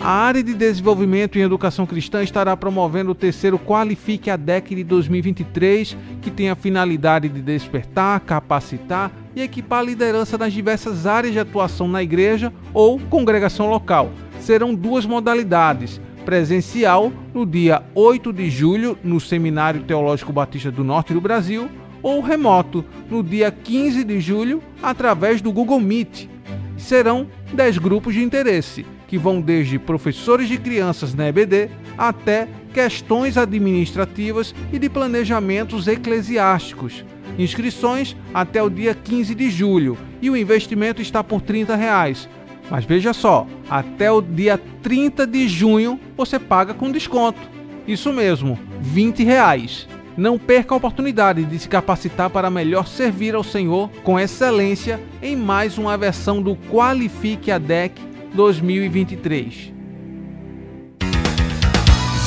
A 0.05 0.11
área 0.11 0.43
de 0.43 0.53
desenvolvimento 0.53 1.39
em 1.39 1.41
educação 1.41 1.87
cristã 1.87 2.23
estará 2.23 2.55
promovendo 2.55 3.13
o 3.13 3.15
terceiro 3.15 3.59
Qualifique 3.59 4.29
a 4.29 4.37
DEC 4.37 4.75
de 4.75 4.85
2023, 4.85 5.97
que 6.21 6.31
tem 6.31 6.51
a 6.51 6.55
finalidade 6.55 7.27
de 7.27 7.41
despertar, 7.41 8.21
capacitar 8.21 9.11
e 9.35 9.41
equipar 9.41 9.79
a 9.79 9.83
liderança 9.83 10.37
nas 10.37 10.53
diversas 10.53 11.07
áreas 11.07 11.33
de 11.33 11.39
atuação 11.39 11.89
na 11.89 12.03
igreja 12.03 12.53
ou 12.75 13.01
congregação 13.01 13.71
local. 13.71 14.13
Serão 14.41 14.75
duas 14.75 15.07
modalidades: 15.07 15.99
presencial 16.27 17.11
no 17.33 17.47
dia 17.47 17.83
8 17.95 18.31
de 18.31 18.51
julho 18.51 18.99
no 19.03 19.19
Seminário 19.19 19.85
Teológico 19.85 20.35
Batista 20.35 20.71
do 20.71 20.85
Norte 20.85 21.15
do 21.15 21.21
Brasil 21.23 21.71
ou 22.03 22.21
remoto 22.21 22.85
no 23.09 23.23
dia 23.23 23.51
15 23.51 24.05
de 24.05 24.21
julho 24.21 24.63
através 24.83 25.41
do 25.41 25.51
Google 25.51 25.81
Meet. 25.81 26.29
Serão 26.77 27.27
10 27.55 27.79
grupos 27.79 28.13
de 28.13 28.23
interesse 28.23 28.85
que 29.07 29.19
vão 29.19 29.41
desde 29.41 29.79
professores 29.79 30.49
de 30.49 30.59
crianças 30.59 31.15
na 31.15 31.29
EBD 31.29 31.71
até 31.97 32.49
questões 32.73 33.37
administrativas 33.37 34.55
e 34.73 34.79
de 34.79 34.89
planejamentos 34.89 35.87
eclesiásticos. 35.87 37.05
Inscrições 37.39 38.17
até 38.33 38.63
o 38.63 38.71
dia 38.71 38.95
15 38.95 39.35
de 39.35 39.51
julho 39.51 39.97
e 40.21 40.31
o 40.31 40.37
investimento 40.37 41.03
está 41.03 41.23
por 41.23 41.41
30 41.41 41.75
reais. 41.77 42.29
Mas 42.71 42.85
veja 42.85 43.13
só, 43.13 43.47
até 43.69 44.11
o 44.11 44.21
dia 44.21 44.59
30 44.83 45.27
de 45.27 45.49
junho 45.49 46.01
você 46.17 46.39
paga 46.39 46.73
com 46.73 46.91
desconto. 46.91 47.41
Isso 47.87 48.13
mesmo, 48.13 48.59
20 48.81 49.23
reais. 49.23 49.87
Não 50.17 50.39
perca 50.39 50.75
a 50.75 50.77
oportunidade 50.77 51.45
de 51.45 51.59
se 51.59 51.69
capacitar 51.69 52.31
para 52.31 52.49
melhor 52.49 52.87
servir 52.87 53.35
ao 53.35 53.43
Senhor 53.43 53.91
com 54.03 54.19
excelência 54.19 55.01
em 55.21 55.37
mais 55.37 55.77
uma 55.77 55.99
versão 55.99 56.41
do 56.41 56.55
Qualifique 56.55 57.51
a 57.51 57.59
DEC 57.59 58.14
2023. 58.35 59.73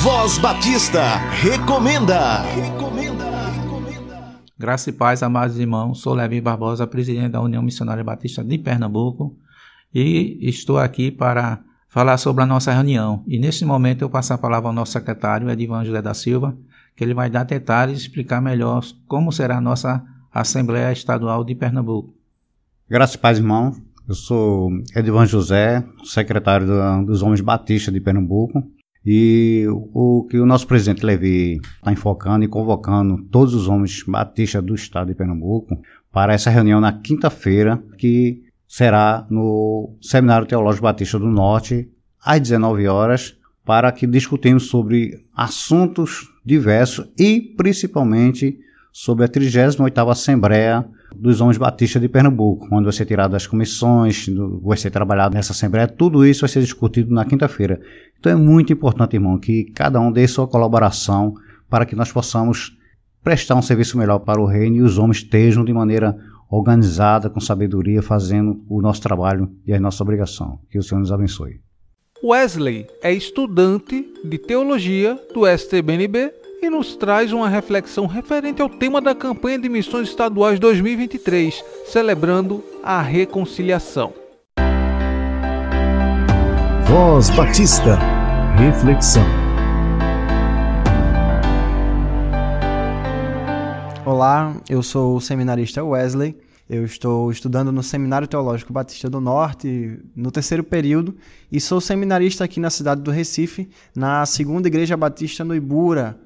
Voz 0.02 0.38
Batista 0.38 1.16
recomenda. 1.42 2.40
Recomenda. 2.42 3.28
Graça 4.58 4.88
e 4.88 4.92
paz, 4.94 5.22
amados 5.22 5.58
irmãos. 5.58 6.00
Sou 6.00 6.14
Levi 6.14 6.40
Barbosa, 6.40 6.86
presidente 6.86 7.32
da 7.32 7.42
União 7.42 7.62
Missionária 7.62 8.02
Batista 8.02 8.42
de 8.42 8.56
Pernambuco, 8.56 9.36
e 9.94 10.38
estou 10.40 10.78
aqui 10.78 11.10
para 11.10 11.60
falar 11.88 12.16
sobre 12.16 12.42
a 12.42 12.46
nossa 12.46 12.72
reunião. 12.72 13.22
E 13.26 13.38
neste 13.38 13.66
momento 13.66 14.02
eu 14.02 14.08
passo 14.08 14.32
a 14.32 14.38
palavra 14.38 14.70
ao 14.70 14.74
nosso 14.74 14.92
secretário, 14.92 15.50
Edivan 15.50 15.84
José 15.84 16.00
da 16.00 16.14
Silva, 16.14 16.56
que 16.96 17.04
ele 17.04 17.12
vai 17.12 17.28
dar 17.28 17.44
detalhes 17.44 17.98
e 17.98 18.02
explicar 18.02 18.40
melhor 18.40 18.82
como 19.06 19.30
será 19.30 19.58
a 19.58 19.60
nossa 19.60 20.02
Assembleia 20.32 20.90
Estadual 20.90 21.44
de 21.44 21.54
Pernambuco. 21.54 22.14
Graças 22.88 23.16
e 23.16 23.18
paz, 23.18 23.38
irmão. 23.38 23.87
Eu 24.08 24.14
sou 24.14 24.70
Edvan 24.96 25.26
José, 25.26 25.84
secretário 26.02 26.66
dos 27.04 27.20
Homens 27.20 27.42
Batista 27.42 27.92
de 27.92 28.00
Pernambuco. 28.00 28.64
E 29.04 29.66
o 29.68 30.26
que 30.30 30.38
o 30.38 30.46
nosso 30.46 30.66
presidente 30.66 31.04
Levi 31.04 31.60
está 31.76 31.92
enfocando 31.92 32.42
e 32.42 32.48
convocando 32.48 33.22
todos 33.24 33.52
os 33.52 33.68
homens 33.68 34.02
batistas 34.08 34.64
do 34.64 34.74
estado 34.74 35.08
de 35.08 35.14
Pernambuco 35.14 35.78
para 36.10 36.32
essa 36.32 36.48
reunião 36.48 36.80
na 36.80 36.90
quinta-feira, 36.90 37.82
que 37.98 38.44
será 38.66 39.26
no 39.28 39.94
Seminário 40.00 40.46
Teológico 40.46 40.84
Batista 40.84 41.18
do 41.18 41.28
Norte, 41.28 41.86
às 42.24 42.40
19 42.40 42.88
horas, 42.88 43.36
para 43.62 43.92
que 43.92 44.06
discutimos 44.06 44.68
sobre 44.68 45.22
assuntos 45.36 46.32
diversos 46.42 47.06
e 47.18 47.42
principalmente 47.58 48.58
sobre 48.90 49.26
a 49.26 49.28
38ª 49.28 50.10
Assembleia 50.10 50.88
dos 51.14 51.40
Homens 51.40 51.58
Batistas 51.58 52.00
de 52.00 52.08
Pernambuco, 52.08 52.68
onde 52.72 52.84
vai 52.84 52.92
ser 52.92 53.06
tirado 53.06 53.34
as 53.34 53.46
comissões, 53.46 54.26
vai 54.62 54.76
ser 54.76 54.90
trabalhado 54.90 55.34
nessa 55.34 55.52
Assembleia, 55.52 55.88
tudo 55.88 56.24
isso 56.26 56.42
vai 56.42 56.48
ser 56.48 56.60
discutido 56.60 57.12
na 57.12 57.24
quinta-feira. 57.24 57.80
Então 58.18 58.32
é 58.32 58.36
muito 58.36 58.72
importante, 58.72 59.14
irmão, 59.14 59.38
que 59.38 59.64
cada 59.74 60.00
um 60.00 60.12
dê 60.12 60.26
sua 60.28 60.46
colaboração 60.46 61.34
para 61.68 61.86
que 61.86 61.96
nós 61.96 62.12
possamos 62.12 62.76
prestar 63.22 63.54
um 63.54 63.62
serviço 63.62 63.98
melhor 63.98 64.20
para 64.20 64.40
o 64.40 64.46
reino 64.46 64.76
e 64.76 64.82
os 64.82 64.98
homens 64.98 65.18
estejam 65.18 65.64
de 65.64 65.72
maneira 65.72 66.16
organizada, 66.50 67.28
com 67.28 67.40
sabedoria, 67.40 68.02
fazendo 68.02 68.64
o 68.68 68.80
nosso 68.80 69.02
trabalho 69.02 69.50
e 69.66 69.74
a 69.74 69.80
nossa 69.80 70.02
obrigação. 70.02 70.58
Que 70.70 70.78
o 70.78 70.82
Senhor 70.82 71.00
nos 71.00 71.12
abençoe. 71.12 71.60
Wesley 72.24 72.86
é 73.02 73.12
estudante 73.12 74.04
de 74.24 74.38
teologia 74.38 75.18
do 75.32 75.46
STBNB 75.46 76.32
e 76.60 76.68
nos 76.68 76.96
traz 76.96 77.32
uma 77.32 77.48
reflexão 77.48 78.06
referente 78.06 78.60
ao 78.60 78.68
tema 78.68 79.00
da 79.00 79.14
campanha 79.14 79.58
de 79.58 79.68
missões 79.68 80.08
estaduais 80.08 80.58
2023, 80.58 81.64
celebrando 81.86 82.64
a 82.82 83.00
reconciliação. 83.00 84.12
Voz 86.84 87.30
Batista, 87.30 87.98
reflexão. 88.56 89.24
Olá, 94.04 94.56
eu 94.68 94.82
sou 94.82 95.16
o 95.16 95.20
seminarista 95.20 95.84
Wesley. 95.84 96.36
Eu 96.68 96.84
estou 96.84 97.30
estudando 97.30 97.72
no 97.72 97.82
Seminário 97.82 98.28
Teológico 98.28 98.72
Batista 98.72 99.08
do 99.08 99.20
Norte, 99.20 99.98
no 100.14 100.30
terceiro 100.30 100.62
período, 100.62 101.16
e 101.50 101.58
sou 101.60 101.80
seminarista 101.80 102.44
aqui 102.44 102.60
na 102.60 102.68
cidade 102.68 103.00
do 103.00 103.10
Recife, 103.10 103.70
na 103.96 104.26
Segunda 104.26 104.68
Igreja 104.68 104.94
Batista 104.96 105.44
no 105.44 105.54
Ibura. 105.54 106.18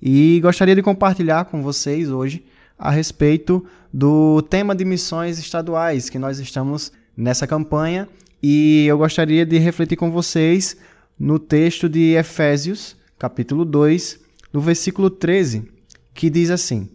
E 0.00 0.40
gostaria 0.40 0.74
de 0.74 0.82
compartilhar 0.82 1.46
com 1.46 1.62
vocês 1.62 2.10
hoje 2.10 2.44
a 2.78 2.90
respeito 2.90 3.64
do 3.92 4.42
tema 4.42 4.74
de 4.74 4.84
missões 4.84 5.38
estaduais 5.38 6.08
que 6.08 6.18
nós 6.18 6.38
estamos 6.38 6.92
nessa 7.16 7.46
campanha, 7.46 8.08
e 8.40 8.86
eu 8.86 8.96
gostaria 8.96 9.44
de 9.44 9.58
refletir 9.58 9.96
com 9.96 10.10
vocês 10.10 10.76
no 11.18 11.38
texto 11.38 11.88
de 11.88 12.14
Efésios, 12.14 12.96
capítulo 13.18 13.64
2, 13.64 14.20
no 14.52 14.60
versículo 14.60 15.10
13, 15.10 15.68
que 16.14 16.30
diz 16.30 16.50
assim: 16.50 16.88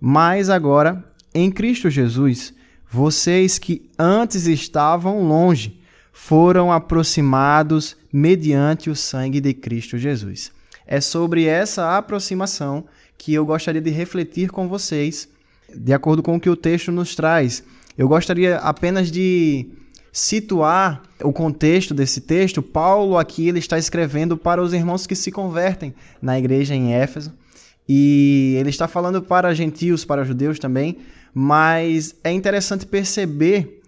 mas 0.00 0.50
agora, 0.50 1.04
em 1.34 1.50
Cristo 1.50 1.88
Jesus, 1.88 2.52
vocês 2.88 3.58
que 3.58 3.88
antes 3.98 4.46
estavam 4.46 5.26
longe 5.26 5.80
foram 6.12 6.72
aproximados 6.72 7.96
mediante 8.12 8.90
o 8.90 8.96
sangue 8.96 9.40
de 9.40 9.52
Cristo 9.54 9.98
Jesus. 9.98 10.52
É 10.86 11.00
sobre 11.00 11.44
essa 11.44 11.96
aproximação 11.96 12.84
que 13.18 13.34
eu 13.34 13.44
gostaria 13.44 13.80
de 13.80 13.90
refletir 13.90 14.50
com 14.50 14.68
vocês, 14.68 15.28
de 15.74 15.92
acordo 15.92 16.22
com 16.22 16.36
o 16.36 16.40
que 16.40 16.50
o 16.50 16.56
texto 16.56 16.92
nos 16.92 17.14
traz. 17.14 17.64
Eu 17.98 18.08
gostaria 18.08 18.56
apenas 18.58 19.10
de 19.10 19.66
situar 20.12 21.02
o 21.22 21.32
contexto 21.32 21.92
desse 21.92 22.20
texto. 22.20 22.62
Paulo 22.62 23.18
aqui 23.18 23.48
ele 23.48 23.58
está 23.58 23.78
escrevendo 23.78 24.36
para 24.36 24.62
os 24.62 24.72
irmãos 24.72 25.06
que 25.06 25.14
se 25.14 25.30
convertem 25.30 25.94
na 26.22 26.38
igreja 26.38 26.74
em 26.74 26.94
Éfeso. 26.94 27.32
E 27.88 28.56
ele 28.58 28.70
está 28.70 28.88
falando 28.88 29.22
para 29.22 29.54
gentios, 29.54 30.04
para 30.04 30.24
judeus 30.24 30.58
também, 30.58 30.98
mas 31.32 32.14
é 32.24 32.32
interessante 32.32 32.86
perceber 32.86 33.82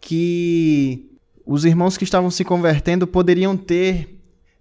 que 0.00 1.10
os 1.44 1.64
irmãos 1.64 1.96
que 1.96 2.04
estavam 2.04 2.30
se 2.30 2.44
convertendo 2.44 3.06
poderiam 3.06 3.56
ter, 3.56 4.11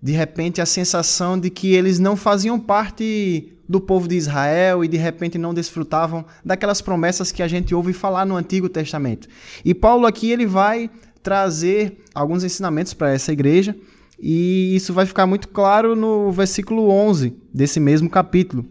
de 0.01 0.11
repente, 0.13 0.61
a 0.61 0.65
sensação 0.65 1.39
de 1.39 1.49
que 1.49 1.73
eles 1.73 1.99
não 1.99 2.15
faziam 2.15 2.59
parte 2.59 3.53
do 3.67 3.79
povo 3.79 4.07
de 4.07 4.15
Israel 4.15 4.83
e 4.83 4.87
de 4.87 4.97
repente 4.97 5.37
não 5.37 5.53
desfrutavam 5.53 6.25
daquelas 6.43 6.81
promessas 6.81 7.31
que 7.31 7.41
a 7.41 7.47
gente 7.47 7.73
ouve 7.73 7.93
falar 7.93 8.25
no 8.25 8.35
Antigo 8.35 8.67
Testamento. 8.67 9.27
E 9.63 9.73
Paulo 9.73 10.05
aqui 10.05 10.29
ele 10.29 10.45
vai 10.45 10.89
trazer 11.23 12.03
alguns 12.13 12.43
ensinamentos 12.43 12.93
para 12.93 13.13
essa 13.13 13.31
igreja 13.31 13.75
e 14.19 14.75
isso 14.75 14.93
vai 14.93 15.05
ficar 15.05 15.25
muito 15.25 15.47
claro 15.47 15.95
no 15.95 16.31
versículo 16.31 16.89
11 16.89 17.33
desse 17.53 17.79
mesmo 17.79 18.09
capítulo 18.09 18.65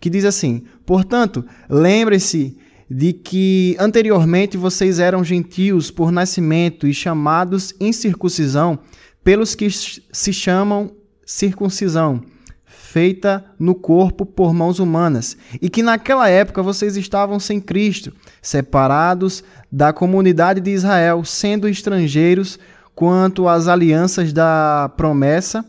que 0.00 0.10
diz 0.10 0.24
assim: 0.24 0.62
Portanto, 0.84 1.44
lembre-se 1.68 2.56
de 2.88 3.12
que 3.12 3.76
anteriormente 3.78 4.56
vocês 4.56 5.00
eram 5.00 5.24
gentios 5.24 5.90
por 5.90 6.12
nascimento 6.12 6.86
e 6.86 6.94
chamados 6.94 7.74
incircuncisão 7.80 8.78
pelos 9.26 9.56
que 9.56 9.68
se 9.68 10.32
chamam 10.32 10.92
circuncisão, 11.26 12.22
feita 12.64 13.44
no 13.58 13.74
corpo 13.74 14.24
por 14.24 14.54
mãos 14.54 14.78
humanas, 14.78 15.36
e 15.60 15.68
que 15.68 15.82
naquela 15.82 16.28
época 16.28 16.62
vocês 16.62 16.96
estavam 16.96 17.40
sem 17.40 17.60
Cristo, 17.60 18.12
separados 18.40 19.42
da 19.70 19.92
comunidade 19.92 20.60
de 20.60 20.70
Israel, 20.70 21.24
sendo 21.24 21.68
estrangeiros 21.68 22.56
quanto 22.94 23.48
às 23.48 23.66
alianças 23.66 24.32
da 24.32 24.92
promessa 24.96 25.64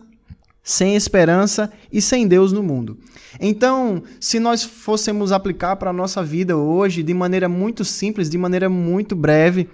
sem 0.61 0.95
esperança 0.95 1.71
e 1.91 1.99
sem 1.99 2.27
Deus 2.27 2.51
no 2.51 2.61
mundo. 2.61 2.99
Então, 3.39 4.03
se 4.19 4.37
nós 4.37 4.63
fôssemos 4.63 5.31
aplicar 5.31 5.77
para 5.77 5.89
a 5.89 5.93
nossa 5.93 6.21
vida 6.21 6.55
hoje 6.55 7.01
de 7.01 7.13
maneira 7.13 7.49
muito 7.49 7.83
simples, 7.83 8.29
de 8.29 8.37
maneira 8.37 8.69
muito 8.69 9.15
breve, 9.15 9.67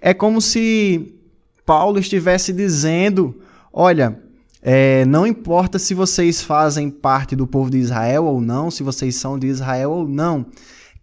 é 0.00 0.14
como 0.14 0.40
se 0.40 1.18
Paulo 1.64 1.98
estivesse 1.98 2.52
dizendo: 2.52 3.40
olha, 3.72 4.20
é, 4.62 5.04
não 5.04 5.26
importa 5.26 5.78
se 5.78 5.94
vocês 5.94 6.42
fazem 6.42 6.90
parte 6.90 7.36
do 7.36 7.46
povo 7.46 7.70
de 7.70 7.78
Israel 7.78 8.24
ou 8.24 8.40
não, 8.40 8.70
se 8.70 8.82
vocês 8.82 9.16
são 9.16 9.38
de 9.38 9.46
Israel 9.46 9.90
ou 9.90 10.08
não, 10.08 10.46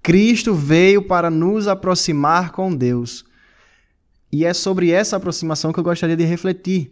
Cristo 0.01 0.53
veio 0.53 1.03
para 1.03 1.29
nos 1.29 1.67
aproximar 1.67 2.51
com 2.51 2.73
Deus. 2.75 3.23
E 4.31 4.45
é 4.45 4.53
sobre 4.53 4.91
essa 4.91 5.17
aproximação 5.17 5.73
que 5.73 5.79
eu 5.79 5.83
gostaria 5.83 6.15
de 6.15 6.23
refletir, 6.23 6.91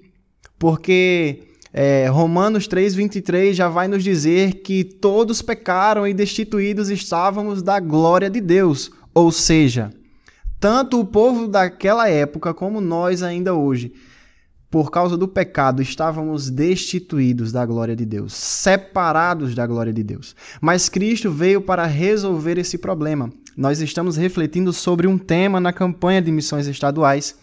porque 0.60 1.43
é, 1.73 2.08
Romanos 2.08 2.67
3,23 2.67 3.53
já 3.53 3.69
vai 3.69 3.88
nos 3.88 4.03
dizer 4.03 4.55
que 4.62 4.84
todos 4.84 5.41
pecaram 5.41 6.08
e 6.08 6.13
destituídos 6.13 6.89
estávamos 6.89 7.62
da 7.62 7.79
glória 7.79 8.29
de 8.29 8.41
Deus. 8.41 8.91
Ou 9.13 9.32
seja, 9.32 9.91
tanto 10.60 11.00
o 11.00 11.06
povo 11.06 11.48
daquela 11.48 12.10
época 12.10 12.54
como 12.54 12.82
nós 12.82 13.24
ainda 13.24 13.54
hoje, 13.54 13.93
por 14.69 14.91
causa 14.91 15.17
do 15.17 15.28
pecado, 15.28 15.82
estávamos 15.82 16.50
destituídos 16.50 17.52
da 17.52 17.65
glória 17.65 17.95
de 17.95 18.06
Deus, 18.06 18.34
separados 18.34 19.56
da 19.56 19.65
glória 19.65 19.91
de 19.91 20.04
Deus. 20.04 20.36
Mas 20.62 20.89
Cristo 20.89 21.32
veio 21.32 21.60
para 21.60 21.86
resolver 21.86 22.58
esse 22.58 22.78
problema. 22.78 23.32
Nós 23.58 23.82
estamos 23.82 24.15
refletindo 24.15 24.72
sobre 24.72 25.08
um 25.08 25.17
tema 25.17 25.60
na 25.60 25.74
campanha 25.74 26.22
de 26.22 26.32
missões 26.32 26.67
estaduais 26.67 27.36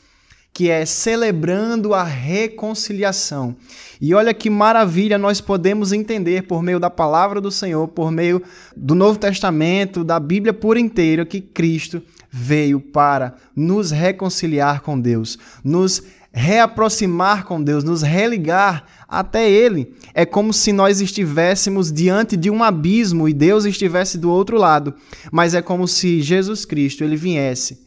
que 0.56 0.70
é 0.70 0.86
celebrando 0.86 1.92
a 1.92 2.02
reconciliação. 2.02 3.54
E 4.00 4.14
olha 4.14 4.32
que 4.32 4.48
maravilha 4.48 5.18
nós 5.18 5.38
podemos 5.38 5.92
entender 5.92 6.44
por 6.44 6.62
meio 6.62 6.80
da 6.80 6.88
palavra 6.88 7.42
do 7.42 7.50
Senhor, 7.50 7.86
por 7.88 8.10
meio 8.10 8.42
do 8.74 8.94
Novo 8.94 9.18
Testamento, 9.18 10.02
da 10.02 10.18
Bíblia 10.18 10.54
por 10.54 10.78
inteiro, 10.78 11.26
que 11.26 11.42
Cristo 11.42 12.02
veio 12.38 12.78
para 12.78 13.34
nos 13.56 13.90
reconciliar 13.90 14.82
com 14.82 15.00
Deus, 15.00 15.38
nos 15.64 16.02
reaproximar 16.30 17.44
com 17.44 17.62
Deus, 17.62 17.82
nos 17.82 18.02
religar 18.02 18.84
até 19.08 19.50
Ele. 19.50 19.94
É 20.12 20.26
como 20.26 20.52
se 20.52 20.70
nós 20.70 21.00
estivéssemos 21.00 21.90
diante 21.90 22.36
de 22.36 22.50
um 22.50 22.62
abismo 22.62 23.26
e 23.26 23.32
Deus 23.32 23.64
estivesse 23.64 24.18
do 24.18 24.30
outro 24.30 24.58
lado, 24.58 24.94
mas 25.32 25.54
é 25.54 25.62
como 25.62 25.88
se 25.88 26.20
Jesus 26.20 26.66
Cristo 26.66 27.02
ele 27.02 27.16
viesse 27.16 27.86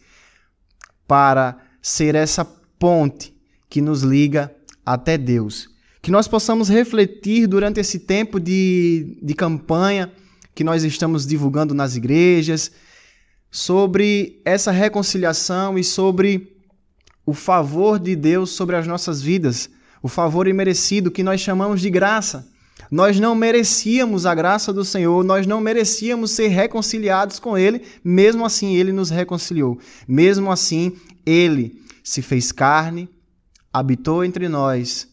para 1.07 1.57
ser 1.79 2.15
essa 2.15 2.43
ponte 2.43 3.31
que 3.69 3.81
nos 3.81 4.01
liga 4.01 4.51
até 4.83 5.15
Deus. 5.15 5.69
Que 6.01 6.09
nós 6.09 6.27
possamos 6.27 6.69
refletir 6.69 7.45
durante 7.45 7.79
esse 7.79 7.99
tempo 7.99 8.39
de, 8.39 9.19
de 9.21 9.35
campanha 9.35 10.11
que 10.55 10.63
nós 10.63 10.83
estamos 10.83 11.27
divulgando 11.27 11.75
nas 11.75 11.95
igrejas 11.95 12.71
sobre 13.51 14.41
essa 14.45 14.71
reconciliação 14.71 15.77
e 15.77 15.83
sobre 15.83 16.55
o 17.25 17.33
favor 17.33 17.99
de 17.99 18.15
Deus 18.15 18.51
sobre 18.51 18.75
as 18.75 18.87
nossas 18.87 19.21
vidas, 19.21 19.69
o 20.01 20.07
favor 20.07 20.47
imerecido 20.47 21.11
que 21.11 21.21
nós 21.21 21.39
chamamos 21.39 21.79
de 21.81 21.89
graça. 21.89 22.47
Nós 22.89 23.19
não 23.19 23.35
merecíamos 23.35 24.25
a 24.25 24.33
graça 24.33 24.73
do 24.73 24.83
Senhor, 24.83 25.23
nós 25.23 25.45
não 25.45 25.61
merecíamos 25.61 26.31
ser 26.31 26.47
reconciliados 26.47 27.37
com 27.37 27.57
Ele, 27.57 27.83
mesmo 28.03 28.45
assim 28.45 28.75
Ele 28.75 28.91
nos 28.91 29.11
reconciliou. 29.11 29.77
Mesmo 30.07 30.51
assim, 30.51 30.97
Ele 31.23 31.79
se 32.03 32.21
fez 32.23 32.51
carne, 32.51 33.07
habitou 33.71 34.23
entre 34.23 34.49
nós, 34.49 35.07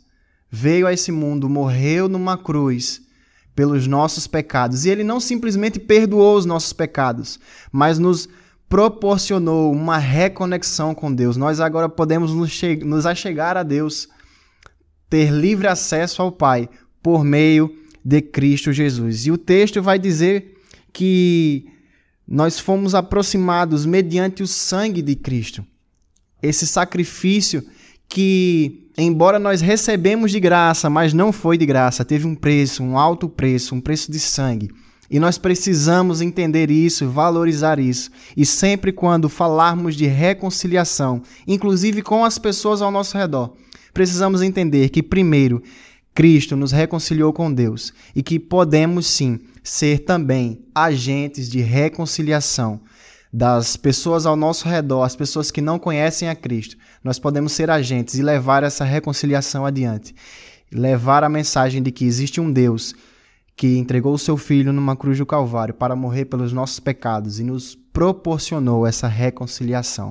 veio 0.51 0.87
a 0.87 0.93
esse 0.93 1.13
mundo, 1.13 1.51
morreu 1.51 2.09
numa 2.09 2.39
cruz 2.39 3.03
pelos 3.57 3.87
nossos 3.87 4.27
pecados. 4.27 4.85
E 4.85 4.91
ele 4.91 5.03
não 5.03 5.19
simplesmente 5.19 5.81
perdoou 5.81 6.37
os 6.37 6.45
nossos 6.45 6.75
pecados, 6.75 7.41
mas 7.73 7.99
nos 7.99 8.29
proporcionou 8.69 9.73
uma 9.73 9.97
reconexão 9.97 10.95
com 10.95 11.13
Deus. 11.13 11.37
Nós 11.37 11.59
agora 11.59 11.89
podemos 11.89 12.33
nos, 12.33 12.61
nos 12.85 13.07
achegar 13.07 13.57
a 13.57 13.63
Deus, 13.63 14.09
ter 15.09 15.31
livre 15.31 15.67
acesso 15.67 16.21
ao 16.21 16.31
Pai 16.31 16.69
por 17.03 17.25
meio 17.25 17.75
de 18.05 18.21
Cristo 18.21 18.73
Jesus. 18.73 19.27
E 19.27 19.33
o 19.33 19.39
texto 19.39 19.83
vai 19.83 19.99
dizer 19.99 20.59
que 20.93 21.67
nós 22.29 22.59
fomos 22.59 22.95
aproximados 22.95 23.87
mediante 23.87 24.43
o 24.43 24.47
sangue 24.47 25.01
de 25.01 25.15
Cristo. 25.15 25.65
Esse 26.43 26.67
sacrifício 26.67 27.65
que, 28.09 28.89
embora 28.97 29.39
nós 29.39 29.61
recebemos 29.61 30.31
de 30.31 30.41
graça, 30.41 30.89
mas 30.89 31.13
não 31.13 31.33
foi 31.33 31.59
de 31.59 31.67
graça, 31.67 32.05
teve 32.05 32.27
um 32.27 32.35
preço, 32.35 32.83
um 32.83 32.99
alto 32.99 33.29
preço, 33.29 33.75
um 33.75 33.81
preço 33.81 34.11
de 34.11 34.19
sangue. 34.19 34.71
E 35.11 35.21
nós 35.21 35.39
precisamos 35.39 36.21
entender 36.21 36.71
isso, 36.71 37.09
valorizar 37.09 37.79
isso. 37.79 38.11
E 38.37 38.45
sempre 38.45 38.91
quando 38.93 39.29
falarmos 39.29 39.95
de 39.95 40.07
reconciliação, 40.07 41.23
inclusive 41.47 42.03
com 42.03 42.25
as 42.25 42.39
pessoas 42.39 42.83
ao 42.83 42.91
nosso 42.91 43.17
redor, 43.17 43.55
precisamos 43.95 44.43
entender 44.43 44.89
que, 44.89 45.03
primeiro, 45.03 45.63
Cristo 46.13 46.57
nos 46.57 46.73
reconciliou 46.73 47.33
com 47.33 47.53
Deus 47.53 47.93
e 48.15 48.23
que 48.23 48.39
podemos 48.39 49.07
sim 49.07 49.39
ser 49.63 50.01
também 50.01 50.65
agentes 50.75 51.49
de 51.49 51.61
reconciliação 51.61 52.81
das 53.37 53.77
pessoas 53.77 54.25
ao 54.25 54.35
nosso 54.35 54.67
redor, 54.67 55.03
as 55.03 55.15
pessoas 55.15 55.51
que 55.51 55.61
não 55.61 55.79
conhecem 55.79 56.27
a 56.27 56.35
Cristo. 56.35 56.75
Nós 57.05 57.19
podemos 57.19 57.53
ser 57.53 57.69
agentes 57.69 58.15
e 58.15 58.23
levar 58.23 58.63
essa 58.63 58.83
reconciliação 58.83 59.67
adiante. 59.67 60.15
Levar 60.73 61.23
a 61.23 61.29
mensagem 61.29 61.83
de 61.83 61.93
que 61.93 62.07
existe 62.07 62.41
um 62.41 62.51
Deus 62.51 62.95
que 63.55 63.77
entregou 63.77 64.15
o 64.15 64.19
seu 64.19 64.39
filho 64.39 64.73
numa 64.73 64.97
cruz 64.97 65.19
do 65.19 65.27
Calvário 65.27 65.75
para 65.75 65.95
morrer 65.95 66.25
pelos 66.25 66.51
nossos 66.51 66.81
pecados 66.81 67.39
e 67.39 67.45
nos 67.45 67.75
proporcionou 67.93 68.87
essa 68.87 69.07
reconciliação. 69.07 70.09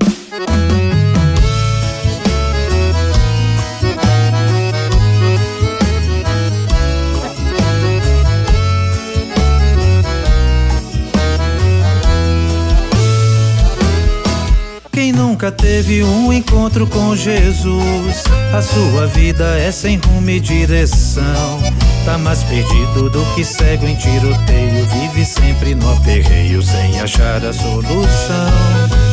Nunca 15.35 15.51
teve 15.51 16.01
um 16.01 16.31
encontro 16.31 16.87
com 16.87 17.13
Jesus? 17.13 18.23
A 18.53 18.61
sua 18.61 19.05
vida 19.07 19.43
é 19.59 19.69
sem 19.69 19.97
rumo 19.97 20.29
e 20.29 20.39
direção. 20.39 21.59
Tá 22.05 22.17
mais 22.17 22.41
perdido 22.43 23.09
do 23.09 23.21
que 23.35 23.43
cego 23.43 23.85
em 23.85 23.97
tiroteio. 23.97 24.85
Vive 24.93 25.25
sempre 25.25 25.75
no 25.75 25.91
aperreio 25.91 26.63
sem 26.63 27.01
achar 27.01 27.43
a 27.43 27.51
solução. 27.51 28.47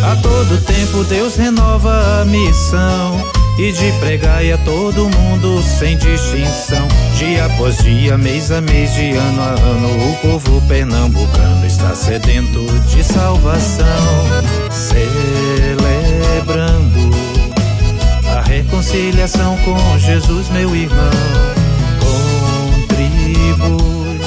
A 0.04 0.14
todo 0.22 0.64
tempo 0.64 1.02
Deus 1.02 1.34
renova 1.34 2.20
a 2.20 2.24
missão. 2.24 3.20
E 3.58 3.72
de 3.72 3.92
pregar 3.98 4.44
a 4.44 4.58
todo 4.58 5.10
mundo 5.10 5.60
sem 5.60 5.96
distinção. 5.96 6.86
Dia 7.18 7.46
após 7.46 7.78
dia, 7.78 8.16
mês 8.16 8.52
a 8.52 8.60
mês, 8.60 8.94
de 8.94 9.10
ano 9.10 9.42
a 9.42 9.60
ano, 9.60 10.10
o 10.10 10.16
povo 10.18 10.62
pernambucano 10.68 11.66
está 11.66 11.96
sedento 11.96 12.64
de 12.88 13.02
salvação. 13.02 13.86
Celebrando 14.70 15.51
reconciliação 18.72 19.56
com 19.58 19.98
Jesus, 19.98 20.48
meu 20.48 20.74
irmão. 20.74 21.10
Contribui 22.88 24.18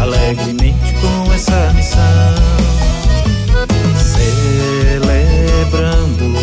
alegremente 0.00 0.94
com 1.00 1.32
essa 1.32 1.72
missão. 1.74 2.36
Celebrando 4.94 6.38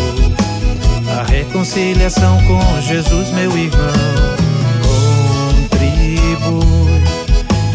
a 1.18 1.22
reconciliação 1.22 2.38
com 2.42 2.60
Jesus, 2.82 3.30
meu 3.30 3.56
irmão. 3.56 3.94
Contribui 5.70 7.02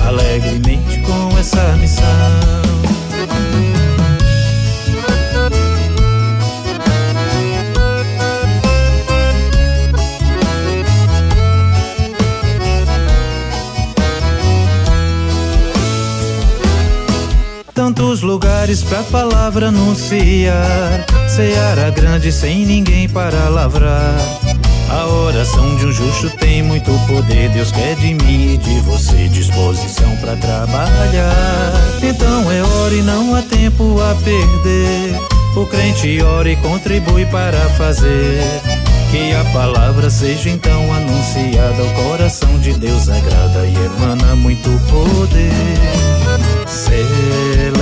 alegremente 0.05 0.99
com 0.99 1.35
essa 1.35 1.75
missão. 1.77 2.66
Tantos 17.97 18.21
lugares 18.21 18.83
pra 18.83 19.01
palavra 19.01 19.69
anunciar. 19.69 21.03
Seara 21.27 21.89
grande 21.89 22.31
sem 22.31 22.63
ninguém 22.63 23.09
para 23.09 23.49
lavrar. 23.49 24.19
A 24.87 25.07
oração 25.07 25.75
de 25.77 25.87
um 25.87 25.91
justo 25.91 26.29
tem 26.37 26.61
muito 26.61 26.91
poder. 27.07 27.49
Deus 27.49 27.71
quer 27.71 27.95
de 27.95 28.13
mim 28.13 28.53
e 28.53 28.57
de 28.57 28.79
você 28.81 29.27
disposição 29.29 30.15
para 30.17 30.35
trabalhar. 30.35 31.73
Então 32.03 32.51
é 32.51 32.61
hora 32.61 32.93
e 32.93 33.01
não 33.01 33.33
há 33.33 33.41
tempo 33.41 33.99
a 33.99 34.13
perder. 34.23 35.19
O 35.55 35.65
crente 35.65 36.21
ora 36.21 36.51
e 36.51 36.55
contribui 36.57 37.25
para 37.25 37.59
fazer. 37.77 38.86
Que 39.09 39.33
a 39.33 39.43
palavra 39.53 40.09
seja 40.09 40.49
então 40.49 40.93
anunciada. 40.93 41.81
O 41.81 41.93
coração 42.03 42.59
de 42.59 42.73
Deus 42.73 43.07
agrada 43.07 43.65
e 43.65 43.73
emana 43.73 44.35
muito 44.35 44.69
poder. 44.89 45.51
Celebrando 46.67 47.77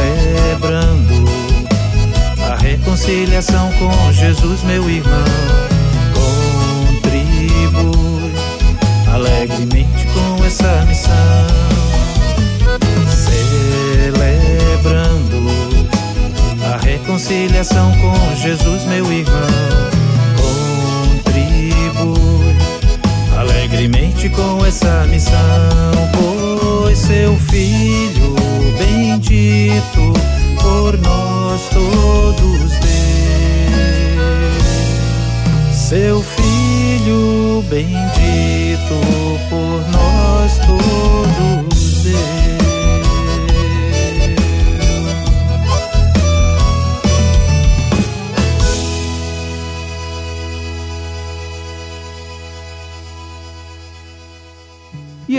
a 2.48 2.56
reconciliação 2.56 3.72
com 3.74 4.14
Jesus, 4.14 4.62
meu 4.64 4.88
irmão. 4.88 5.26
Contribui 6.94 8.32
alegremente 9.12 10.06
com 10.14 10.46
essa 10.46 10.86
missão. 10.88 11.14
Celebrando 14.06 14.96
a 16.72 16.78
reconciliação 16.78 17.92
com 17.98 18.36
Jesus, 18.36 18.86
meu 18.86 19.12
irmão. 19.12 19.95
Com 24.30 24.66
essa 24.66 25.06
missão, 25.08 25.36
pois 26.14 26.98
seu 26.98 27.36
filho 27.38 28.36
bendito 28.78 30.14
por 30.62 30.98
nós 31.00 31.62
todos 31.70 32.72
deu. 32.80 34.14
Seu 35.74 36.24
filho 36.24 37.64
bendito 37.70 38.96
por 39.50 39.84
nós 39.92 40.58
todos 40.60 42.04
deu. 42.04 42.65